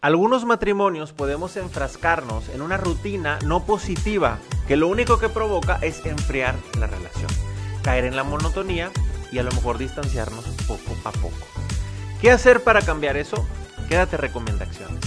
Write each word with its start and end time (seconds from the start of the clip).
Algunos 0.00 0.44
matrimonios 0.44 1.12
podemos 1.12 1.56
enfrascarnos 1.56 2.50
en 2.50 2.62
una 2.62 2.76
rutina 2.76 3.40
no 3.44 3.66
positiva 3.66 4.38
que 4.68 4.76
lo 4.76 4.86
único 4.86 5.18
que 5.18 5.28
provoca 5.28 5.80
es 5.82 6.06
enfriar 6.06 6.54
la 6.78 6.86
relación, 6.86 7.28
caer 7.82 8.04
en 8.04 8.14
la 8.14 8.22
monotonía 8.22 8.92
y 9.32 9.38
a 9.38 9.42
lo 9.42 9.50
mejor 9.50 9.76
distanciarnos 9.76 10.44
poco 10.68 10.94
a 11.04 11.10
poco. 11.10 11.44
¿Qué 12.20 12.30
hacer 12.30 12.62
para 12.62 12.80
cambiar 12.80 13.16
eso? 13.16 13.44
Quédate 13.88 14.16
recomendaciones. 14.16 15.00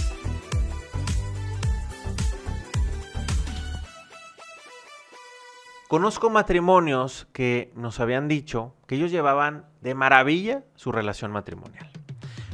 Conozco 5.88 6.28
matrimonios 6.28 7.26
que 7.32 7.72
nos 7.76 7.98
habían 7.98 8.28
dicho 8.28 8.74
que 8.86 8.96
ellos 8.96 9.10
llevaban 9.10 9.64
de 9.80 9.94
maravilla 9.94 10.64
su 10.74 10.92
relación 10.92 11.32
matrimonial. 11.32 11.90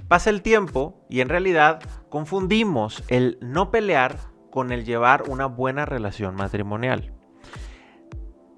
Pasa 0.08 0.30
el 0.30 0.40
tiempo 0.40 1.04
y 1.10 1.20
en 1.20 1.28
realidad 1.28 1.82
confundimos 2.08 3.04
el 3.08 3.36
no 3.42 3.70
pelear 3.70 4.16
con 4.50 4.72
el 4.72 4.86
llevar 4.86 5.28
una 5.28 5.44
buena 5.44 5.84
relación 5.84 6.34
matrimonial. 6.34 7.12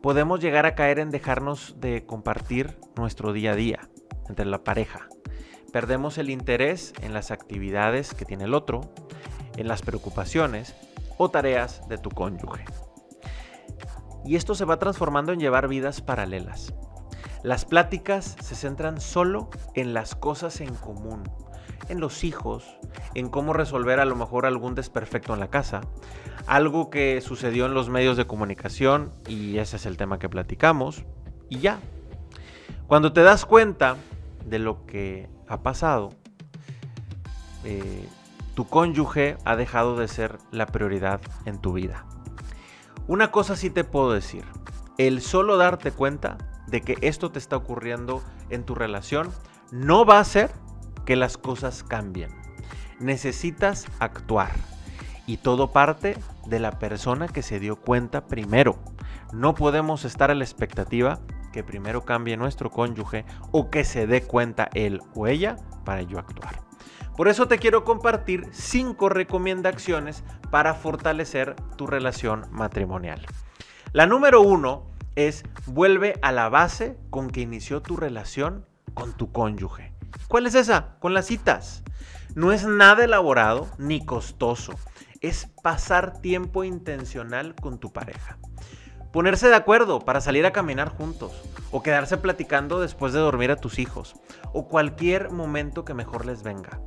Podemos 0.00 0.38
llegar 0.38 0.64
a 0.64 0.76
caer 0.76 1.00
en 1.00 1.10
dejarnos 1.10 1.80
de 1.80 2.06
compartir 2.06 2.78
nuestro 2.96 3.32
día 3.32 3.52
a 3.52 3.56
día 3.56 3.80
entre 4.28 4.46
la 4.46 4.62
pareja. 4.62 5.08
Perdemos 5.72 6.18
el 6.18 6.30
interés 6.30 6.94
en 7.02 7.12
las 7.12 7.32
actividades 7.32 8.14
que 8.14 8.24
tiene 8.24 8.44
el 8.44 8.54
otro, 8.54 8.82
en 9.56 9.66
las 9.66 9.82
preocupaciones 9.82 10.76
o 11.18 11.30
tareas 11.30 11.86
de 11.88 11.98
tu 11.98 12.10
cónyuge. 12.10 12.64
Y 14.24 14.36
esto 14.36 14.54
se 14.54 14.64
va 14.64 14.78
transformando 14.78 15.32
en 15.32 15.40
llevar 15.40 15.66
vidas 15.66 16.00
paralelas. 16.00 16.72
Las 17.42 17.64
pláticas 17.64 18.36
se 18.42 18.54
centran 18.54 19.00
solo 19.00 19.48
en 19.74 19.94
las 19.94 20.14
cosas 20.14 20.60
en 20.60 20.74
común, 20.74 21.22
en 21.88 21.98
los 21.98 22.22
hijos, 22.22 22.64
en 23.14 23.30
cómo 23.30 23.54
resolver 23.54 23.98
a 23.98 24.04
lo 24.04 24.14
mejor 24.14 24.44
algún 24.44 24.74
desperfecto 24.74 25.32
en 25.32 25.40
la 25.40 25.48
casa, 25.48 25.80
algo 26.46 26.90
que 26.90 27.22
sucedió 27.22 27.64
en 27.64 27.72
los 27.72 27.88
medios 27.88 28.18
de 28.18 28.26
comunicación 28.26 29.10
y 29.26 29.56
ese 29.56 29.76
es 29.76 29.86
el 29.86 29.96
tema 29.96 30.18
que 30.18 30.28
platicamos, 30.28 31.04
y 31.48 31.60
ya. 31.60 31.80
Cuando 32.86 33.14
te 33.14 33.22
das 33.22 33.46
cuenta 33.46 33.96
de 34.44 34.58
lo 34.58 34.84
que 34.84 35.30
ha 35.48 35.62
pasado, 35.62 36.10
eh, 37.64 38.06
tu 38.54 38.68
cónyuge 38.68 39.38
ha 39.46 39.56
dejado 39.56 39.96
de 39.96 40.08
ser 40.08 40.36
la 40.50 40.66
prioridad 40.66 41.22
en 41.46 41.58
tu 41.58 41.72
vida. 41.72 42.04
Una 43.06 43.30
cosa 43.30 43.56
sí 43.56 43.70
te 43.70 43.84
puedo 43.84 44.12
decir, 44.12 44.44
el 44.98 45.22
solo 45.22 45.56
darte 45.56 45.90
cuenta 45.90 46.36
de 46.70 46.80
que 46.82 46.96
esto 47.00 47.30
te 47.30 47.38
está 47.38 47.56
ocurriendo 47.56 48.22
en 48.48 48.64
tu 48.64 48.74
relación 48.74 49.30
no 49.72 50.04
va 50.04 50.18
a 50.18 50.20
hacer 50.20 50.50
que 51.04 51.16
las 51.16 51.36
cosas 51.36 51.82
cambien. 51.82 52.30
Necesitas 52.98 53.86
actuar. 53.98 54.50
Y 55.26 55.38
todo 55.38 55.70
parte 55.72 56.16
de 56.46 56.58
la 56.58 56.78
persona 56.78 57.28
que 57.28 57.42
se 57.42 57.60
dio 57.60 57.76
cuenta 57.76 58.26
primero. 58.26 58.78
No 59.32 59.54
podemos 59.54 60.04
estar 60.04 60.30
a 60.30 60.34
la 60.34 60.44
expectativa 60.44 61.20
que 61.52 61.62
primero 61.62 62.04
cambie 62.04 62.36
nuestro 62.36 62.70
cónyuge 62.70 63.24
o 63.52 63.70
que 63.70 63.84
se 63.84 64.06
dé 64.06 64.22
cuenta 64.22 64.68
él 64.74 65.00
o 65.14 65.26
ella 65.26 65.56
para 65.84 66.02
yo 66.02 66.18
actuar. 66.18 66.62
Por 67.16 67.28
eso 67.28 67.48
te 67.48 67.58
quiero 67.58 67.84
compartir 67.84 68.48
cinco 68.52 69.08
recomendaciones 69.08 70.24
para 70.50 70.74
fortalecer 70.74 71.54
tu 71.76 71.86
relación 71.86 72.46
matrimonial. 72.50 73.26
La 73.92 74.06
número 74.06 74.40
uno 74.40 74.89
es 75.28 75.44
vuelve 75.66 76.18
a 76.22 76.32
la 76.32 76.48
base 76.48 76.98
con 77.10 77.30
que 77.30 77.40
inició 77.40 77.82
tu 77.82 77.96
relación 77.96 78.66
con 78.94 79.12
tu 79.12 79.32
cónyuge. 79.32 79.92
¿Cuál 80.28 80.46
es 80.46 80.54
esa? 80.54 80.96
Con 80.98 81.14
las 81.14 81.26
citas. 81.26 81.82
No 82.34 82.52
es 82.52 82.64
nada 82.64 83.04
elaborado 83.04 83.68
ni 83.78 84.04
costoso. 84.04 84.74
Es 85.20 85.48
pasar 85.62 86.20
tiempo 86.20 86.64
intencional 86.64 87.54
con 87.54 87.78
tu 87.78 87.92
pareja. 87.92 88.38
Ponerse 89.12 89.48
de 89.48 89.56
acuerdo 89.56 90.00
para 90.00 90.20
salir 90.20 90.46
a 90.46 90.52
caminar 90.52 90.88
juntos. 90.88 91.32
O 91.70 91.82
quedarse 91.82 92.16
platicando 92.16 92.80
después 92.80 93.12
de 93.12 93.20
dormir 93.20 93.50
a 93.50 93.56
tus 93.56 93.78
hijos. 93.78 94.14
O 94.52 94.68
cualquier 94.68 95.30
momento 95.30 95.84
que 95.84 95.94
mejor 95.94 96.26
les 96.26 96.42
venga. 96.42 96.80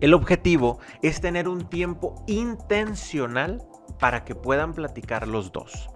El 0.00 0.14
objetivo 0.14 0.78
es 1.02 1.20
tener 1.20 1.48
un 1.48 1.68
tiempo 1.68 2.22
intencional 2.26 3.62
para 3.98 4.24
que 4.24 4.34
puedan 4.34 4.74
platicar 4.74 5.26
los 5.26 5.52
dos. 5.52 5.88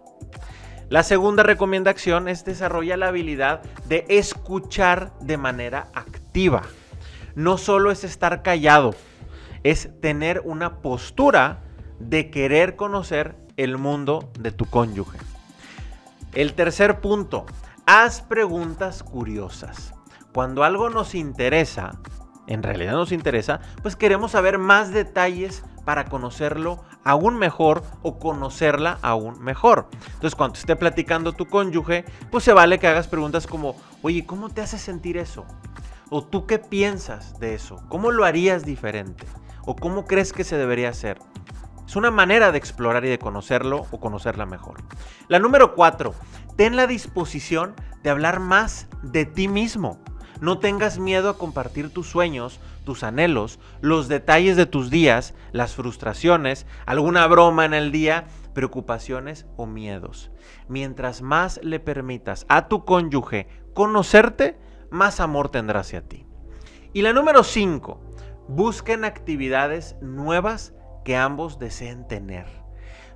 La 0.90 1.04
segunda 1.04 1.44
recomendación 1.44 2.26
es 2.26 2.44
desarrollar 2.44 2.98
la 2.98 3.06
habilidad 3.06 3.62
de 3.86 4.04
escuchar 4.08 5.12
de 5.20 5.36
manera 5.36 5.86
activa. 5.94 6.62
No 7.36 7.58
solo 7.58 7.92
es 7.92 8.02
estar 8.02 8.42
callado, 8.42 8.96
es 9.62 9.88
tener 10.00 10.42
una 10.44 10.78
postura 10.78 11.60
de 12.00 12.28
querer 12.32 12.74
conocer 12.74 13.36
el 13.56 13.78
mundo 13.78 14.32
de 14.40 14.50
tu 14.50 14.64
cónyuge. 14.64 15.16
El 16.34 16.54
tercer 16.54 17.00
punto, 17.00 17.46
haz 17.86 18.22
preguntas 18.22 19.04
curiosas. 19.04 19.94
Cuando 20.34 20.64
algo 20.64 20.90
nos 20.90 21.14
interesa, 21.14 22.00
en 22.48 22.64
realidad 22.64 22.94
nos 22.94 23.12
interesa, 23.12 23.60
pues 23.82 23.94
queremos 23.94 24.32
saber 24.32 24.58
más 24.58 24.92
detalles 24.92 25.62
para 25.84 26.06
conocerlo 26.06 26.84
aún 27.04 27.36
mejor 27.36 27.82
o 28.02 28.18
conocerla 28.18 28.98
aún 29.02 29.41
mejor. 29.42 29.88
Entonces, 30.04 30.34
cuando 30.34 30.58
esté 30.58 30.76
platicando 30.76 31.32
tu 31.32 31.46
cónyuge, 31.46 32.04
pues 32.30 32.44
se 32.44 32.52
vale 32.52 32.78
que 32.78 32.88
hagas 32.88 33.08
preguntas 33.08 33.46
como, 33.46 33.76
oye, 34.02 34.26
¿cómo 34.26 34.50
te 34.50 34.60
hace 34.60 34.78
sentir 34.78 35.16
eso? 35.16 35.44
¿O 36.10 36.24
tú 36.24 36.46
qué 36.46 36.58
piensas 36.58 37.38
de 37.38 37.54
eso? 37.54 37.82
¿Cómo 37.88 38.10
lo 38.10 38.24
harías 38.24 38.64
diferente? 38.64 39.26
¿O 39.64 39.76
cómo 39.76 40.04
crees 40.04 40.32
que 40.32 40.44
se 40.44 40.56
debería 40.56 40.88
hacer? 40.88 41.19
Es 41.86 41.96
una 41.96 42.10
manera 42.10 42.52
de 42.52 42.58
explorar 42.58 43.04
y 43.04 43.08
de 43.08 43.19
conocerlo 43.19 43.86
o 43.90 44.00
conocerla 44.00 44.46
mejor. 44.46 44.82
La 45.28 45.40
número 45.40 45.74
cuatro, 45.74 46.14
ten 46.56 46.76
la 46.76 46.86
disposición 46.86 47.74
de 48.02 48.10
hablar 48.10 48.40
más 48.40 48.86
de 49.02 49.24
ti 49.26 49.48
mismo. 49.48 49.98
No 50.40 50.58
tengas 50.58 50.98
miedo 50.98 51.28
a 51.28 51.36
compartir 51.36 51.92
tus 51.92 52.08
sueños, 52.08 52.60
tus 52.90 53.04
anhelos, 53.04 53.60
los 53.80 54.08
detalles 54.08 54.56
de 54.56 54.66
tus 54.66 54.90
días, 54.90 55.32
las 55.52 55.76
frustraciones, 55.76 56.66
alguna 56.86 57.24
broma 57.28 57.64
en 57.64 57.72
el 57.72 57.92
día, 57.92 58.24
preocupaciones 58.52 59.46
o 59.56 59.66
miedos. 59.66 60.32
Mientras 60.66 61.22
más 61.22 61.60
le 61.62 61.78
permitas 61.78 62.46
a 62.48 62.66
tu 62.66 62.84
cónyuge 62.84 63.46
conocerte, 63.74 64.58
más 64.90 65.20
amor 65.20 65.50
tendrá 65.50 65.78
hacia 65.78 66.02
ti. 66.02 66.26
Y 66.92 67.02
la 67.02 67.12
número 67.12 67.44
5, 67.44 68.00
busquen 68.48 69.04
actividades 69.04 69.94
nuevas 70.02 70.74
que 71.04 71.16
ambos 71.16 71.60
deseen 71.60 72.08
tener 72.08 72.46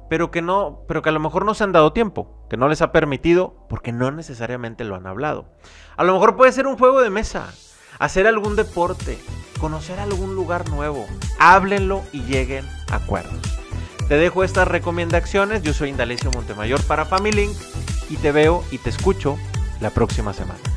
pero 0.09 0.31
que 0.31 0.43
no, 0.43 0.83
pero 0.87 1.03
que 1.03 1.09
a 1.09 1.13
lo 1.13 1.19
mejor 1.19 1.45
no 1.45 1.55
se 1.55 1.65
han 1.65 1.73
dado 1.73 1.93
tiempo, 1.93 2.47
que 2.51 2.59
no 2.59 2.69
les 2.69 2.83
ha 2.83 2.93
permitido 2.93 3.67
porque 3.69 3.91
no 3.91 4.11
necesariamente 4.11 4.85
lo 4.85 4.95
han 4.95 5.07
hablado. 5.07 5.47
A 5.97 6.05
lo 6.05 6.13
mejor 6.13 6.37
puede 6.37 6.53
ser 6.53 6.67
un 6.67 6.77
juego 6.77 7.01
de 7.01 7.09
mesa, 7.09 7.49
hacer 7.99 8.27
algún 8.27 8.57
deporte, 8.57 9.19
conocer 9.61 9.99
algún 10.01 10.35
lugar 10.35 10.69
nuevo. 10.69 11.07
Háblenlo 11.39 12.03
y 12.13 12.23
lleguen 12.23 12.65
a 12.91 12.97
acuerdos. 12.97 13.41
Te 14.09 14.17
dejo 14.17 14.45
estas 14.45 14.69
recomendaciones. 14.69 15.63
Yo 15.63 15.73
soy 15.73 15.91
Indalecio 15.91 16.31
Montemayor 16.31 16.83
para 16.85 17.07
Family 17.07 17.47
Link 17.47 17.57
y 18.11 18.17
te 18.17 18.33
veo 18.33 18.65
y 18.71 18.79
te 18.79 18.91
escucho 18.91 19.39
la 19.81 19.91
próxima 19.91 20.33
semana. 20.33 20.74